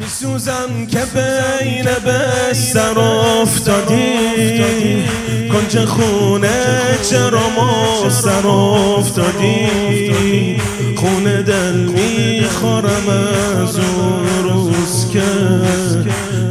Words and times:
میسوزم 0.00 0.86
که 0.90 0.98
بین 0.98 1.84
بستر 1.84 2.98
افتادی. 2.98 5.04
کنج 5.52 5.84
خونه 5.84 6.98
چرا 7.10 7.48
ما 7.56 8.10
سر 8.10 8.46
افتادی؟ 8.46 10.60
خونه 10.96 11.42
دل 11.42 11.76
می‌خورم 11.76 13.08
از 13.08 13.78
اون 13.78 14.42
روز 14.42 15.10
که 15.12 15.22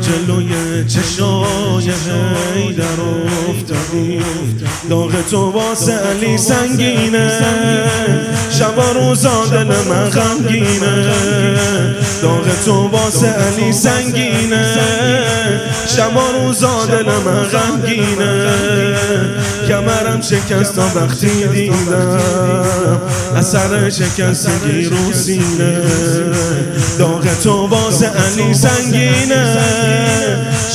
جلوی 0.10 0.86
چشای 0.88 1.86
در 2.74 3.02
افتادی. 3.50 4.22
داغ 4.90 5.12
تو 5.32 5.52
واسه 5.52 5.94
علی 5.94 6.38
سنگینه. 6.38 7.42
شب 8.50 8.80
روزا 8.96 9.46
دل 9.46 9.64
من 9.64 10.10
غمگینه. 10.10 11.14
داغ 12.22 12.48
تو 12.66 12.88
واسه 12.88 13.28
علی 13.28 13.74
سنگینه. 13.74 14.66
شب 15.88 16.18
روزا 16.34 16.86
دل 16.86 17.06
من 17.26 17.44
غمگینه. 17.44 18.50
کمرم 20.20 20.22
شکست 20.22 20.78
وقتی 20.78 21.48
دیدم. 21.48 23.02
اثر 23.36 23.90
شکستگی 23.90 24.86
رو 24.86 25.14
سینه 25.14 25.82
داغ 27.00 27.28
تو 27.44 27.68
واسه 27.68 28.06
علی 28.06 28.54
سنگینه. 28.54 29.58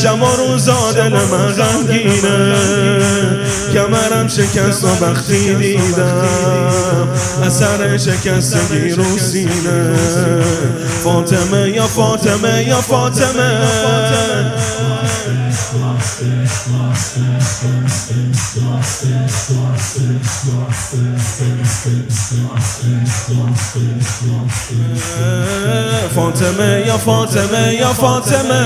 شب 0.02 0.24
روزا 0.24 0.92
دل 0.92 1.08
من 1.08 1.52
غمگینه. 1.52 2.54
کمرم 3.74 4.28
شکست 4.28 4.84
و 4.84 5.04
وقتی 5.04 5.54
دیدم. 5.54 7.08
اثر 7.46 7.96
شکستگی 7.96 8.90
رو 8.90 9.18
سینه 9.18 9.94
فاطمه 11.04 11.68
یا 11.68 11.86
فاطمه 11.86 12.62
یا 12.68 12.80
فاطمه. 12.80 13.50
فاطمه 26.14 26.86
یا 26.86 26.98
فاطمه 26.98 27.74
یا 27.74 27.92
فاطمه. 27.92 28.64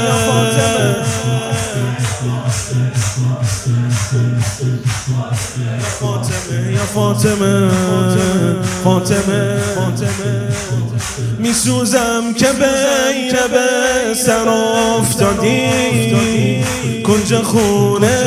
فاطمه 6.00 6.72
یا 6.72 6.84
فاطمه. 6.94 7.70
فاطمه 8.84 9.60
فاطمه. 9.74 10.48
که 12.34 12.46
بین 12.46 13.32
به 13.52 14.14
سر 14.14 14.48
افتادی. 14.48 15.68
کنج 17.06 17.34
خونه 17.34 18.18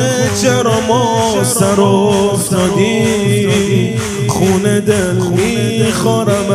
چرا 0.42 0.80
ما 0.88 1.44
سر 1.44 1.80
افتادی؟ 1.80 3.94
خونه 4.28 4.80
دل 4.80 5.12
می‌خورم 5.12 6.50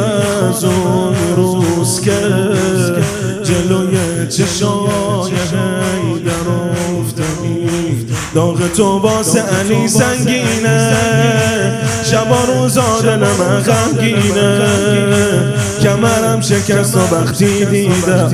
از 0.49 0.63
اون 0.63 1.15
روز 1.35 2.01
که 2.01 2.19
جلوی 3.43 3.97
چشای 4.29 5.31
در 6.25 6.47
افتادی. 6.99 8.07
داغ 8.35 8.73
تو 8.73 8.99
واسه 8.99 9.41
علی 9.41 9.87
سنگینه. 9.87 11.56
شبا 12.11 12.43
روزا 12.43 13.01
دل 13.01 13.17
من 13.17 13.59
غمگینه. 13.59 14.59
کمرم 15.83 16.41
شکست 16.41 16.95
و 16.95 17.15
وقتی 17.15 17.65
دیدم 17.65 18.33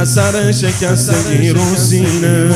اثر 0.00 0.52
شکستگی 0.52 1.50
رو 1.50 1.76
سینه 1.76 2.50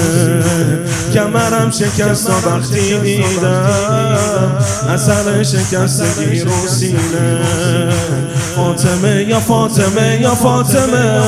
کمرم 1.14 1.70
شکست 1.70 2.30
و 2.30 2.48
وقتی 2.48 2.98
دیدم 2.98 4.58
اثر 4.88 5.42
شکستگی 5.42 6.41
رو 6.41 6.69
سینه 6.69 7.42
فاطمه 8.56 9.25
یا 9.28 9.41
فاطمه 9.41 10.19
یا 10.20 10.34
فاطمه. 10.34 11.22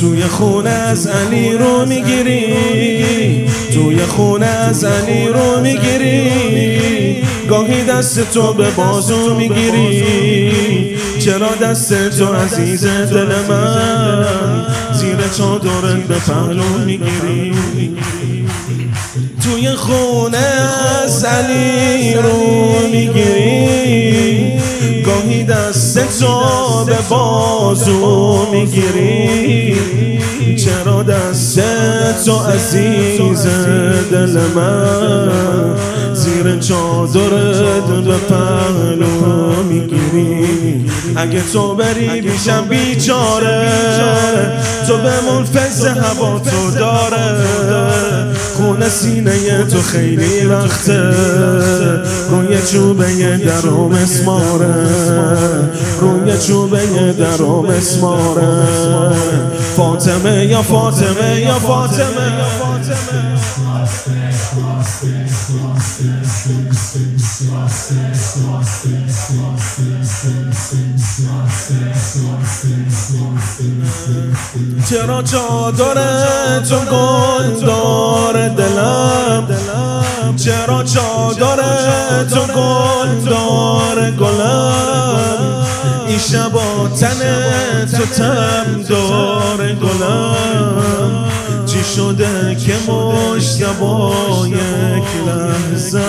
توی 0.00 0.22
خونه 0.22 0.70
از 0.70 1.06
علی 1.06 1.52
رو 1.52 1.86
می‌گیری. 1.86 3.50
توی 3.74 3.98
خونه 4.06 4.46
از 4.46 4.84
علی 4.84 5.28
رو 5.28 5.60
می‌گیری. 5.60 7.22
گاهی 7.48 7.84
دست 7.84 8.32
تو 8.32 8.52
به 8.52 8.70
بازو 8.70 9.34
می‌گیری. 9.34 10.98
چرا 11.18 11.54
دست 11.54 12.18
تو 12.18 12.32
عزیز 12.32 12.86
دل 12.86 13.32
من؟ 13.48 14.66
زیر 14.92 15.16
چادرت 15.38 16.02
به 16.08 16.14
پهلو 16.14 16.78
می‌گیری. 16.86 17.54
توی 19.48 19.70
خونه 19.70 20.38
از 21.04 21.26
رو 22.16 22.88
می‌گیری. 22.92 24.52
گاهی 25.06 25.44
دست 25.44 26.20
تو 26.20 26.84
به 26.86 26.96
بازو 27.08 28.46
می‌گیری. 28.52 29.76
چرا 30.56 31.02
دست 31.02 31.60
تو 32.24 32.38
عزیز 32.38 33.46
دل 34.10 34.40
من؟ 34.54 35.76
زیر 36.14 36.58
چادرت 36.58 38.04
به 38.04 38.16
پهلو 38.16 39.62
می‌گیری. 39.62 40.90
اگه 41.16 41.42
تو 41.52 41.74
بری 41.74 42.20
بیشم 42.20 42.64
بیچاره 42.68 43.68
تو 44.86 44.96
بمون 44.96 45.44
فز 45.44 45.86
هوا 45.86 46.38
تو 46.38 46.70
داره. 46.78 47.46
سینه 48.88 49.64
تو 49.64 49.82
خیلی 49.82 50.46
وقته 50.46 51.14
روی 52.30 52.62
چوبه 52.72 53.36
درو 53.36 53.88
مسماره 53.88 54.74
روی 56.00 56.38
چوبه 56.38 57.12
درو 57.12 57.66
مسماره 57.66 58.64
فاطمه 59.76 60.46
یا 60.46 60.62
فاطمه 60.62 61.40
یا 61.40 61.58
فاطمه. 61.58 62.48
چرا 74.90 75.22
چادر 75.22 75.94
تو 76.60 76.76
گل 76.76 77.66
داره؟ 77.66 78.48
دلم. 79.48 80.36
چرا 80.36 80.82
چادر 80.82 81.60
تو 82.24 82.40
گل 82.40 83.30
داره 83.30 84.10
گلم؟ 84.10 85.66
این 86.08 86.18
شبا 86.18 86.88
تن 87.00 87.20
تو 87.86 88.06
تم 88.06 88.82
داره 88.88 89.74
گلم. 89.74 91.24
چی 91.66 91.84
شده 91.96 92.54
که 92.54 92.92
مشتبا 92.92 94.12
یک 94.46 95.08
لحظه؟ 95.26 96.02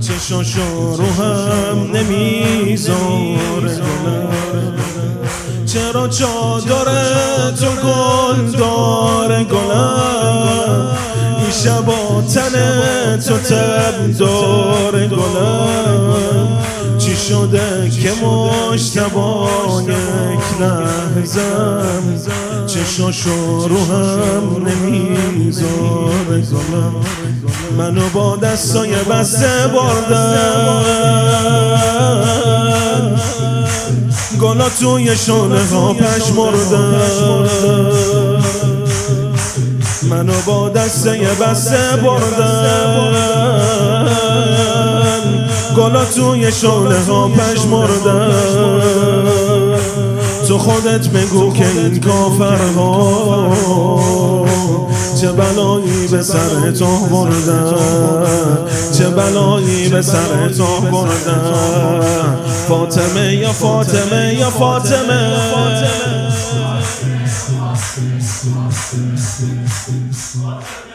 چشاشو 0.00 0.96
رو 0.96 1.06
هم 1.24 1.96
نمی‌ذاره 1.96 3.80
چرا 5.66 6.08
چادر 6.08 6.84
تو 7.50 7.66
گل 7.66 8.58
داره 8.58 9.44
گلم؟ 9.44 10.13
شبا 11.64 12.22
تن 12.34 12.54
تو 13.28 13.38
تب 13.38 14.18
داره 14.18 15.08
گلم. 15.08 16.58
چی 16.98 17.16
شده 17.16 17.90
که 17.90 18.12
مشتبا 18.26 19.48
یک 19.82 20.60
لحظم؟ 20.60 22.02
چشاشو 22.66 23.68
رو 23.68 23.84
هم 23.84 24.66
نمی‌ذاره 24.66 26.40
گلم 26.52 26.94
منو 27.78 28.08
با 28.08 28.36
دستای 28.36 28.94
بسته 28.94 29.68
بردن. 29.74 30.84
گلا 34.40 34.68
توی 34.80 35.16
شانه 35.16 35.64
ها 35.72 35.92
پش 35.92 36.32
مردن. 36.36 37.04
منو 40.10 40.32
با 40.46 40.68
دسته 40.68 41.10
بسته 41.40 41.96
بردن. 41.96 43.34
گلا 45.76 46.04
توی 46.04 46.52
شانه 46.52 46.98
ها 46.98 47.28
پش 47.28 47.60
تو 47.64 47.88
تو 50.48 50.58
خودت 50.58 51.08
بگو 51.08 51.52
که 51.52 51.66
این 51.66 52.00
کافرها 52.00 53.54
چه 55.20 55.32
بلایی 55.32 56.08
به 56.10 56.22
سر 56.22 56.70
تو 56.78 56.86
بردن. 57.10 57.74
چه 58.98 59.10
بلایی 59.10 59.88
به 59.88 60.02
سر 60.02 60.48
تو 60.56 60.80
بردن. 60.80 62.04
فاطمه 62.68 63.34
یا 63.34 63.52
فاطمه 63.52 64.34
یا 64.34 64.50
فاطمه؟ 64.50 65.36
sing, 67.94 68.20
sing, 68.20 68.70
sing, 68.70 69.16
sing, 69.16 69.66
sing, 69.68 70.12
sing. 70.12 70.93